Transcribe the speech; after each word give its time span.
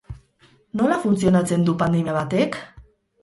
Nola 0.79 0.95
funtzionatzen 1.03 1.67
du 1.69 1.77
pandemia 1.83 2.15
batek? 2.17 2.57